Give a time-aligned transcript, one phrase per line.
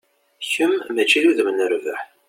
[0.51, 1.99] Kem, mačči d udem n rrbeḥ.